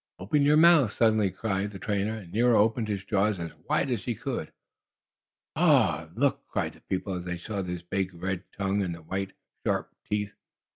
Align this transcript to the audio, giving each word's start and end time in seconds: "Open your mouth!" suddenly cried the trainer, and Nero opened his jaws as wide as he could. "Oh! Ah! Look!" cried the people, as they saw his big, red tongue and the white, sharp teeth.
"Open 0.17 0.41
your 0.41 0.57
mouth!" 0.57 0.93
suddenly 0.93 1.29
cried 1.29 1.69
the 1.69 1.77
trainer, 1.77 2.15
and 2.17 2.31
Nero 2.31 2.59
opened 2.59 2.87
his 2.87 3.03
jaws 3.03 3.39
as 3.39 3.51
wide 3.69 3.91
as 3.91 4.05
he 4.05 4.15
could. 4.15 4.47
"Oh! 5.55 5.61
Ah! 5.61 6.09
Look!" 6.15 6.43
cried 6.47 6.73
the 6.73 6.81
people, 6.81 7.13
as 7.13 7.23
they 7.25 7.37
saw 7.37 7.61
his 7.61 7.83
big, 7.83 8.11
red 8.15 8.43
tongue 8.51 8.81
and 8.81 8.95
the 8.95 9.03
white, 9.03 9.33
sharp 9.63 9.93
teeth. 10.09 10.33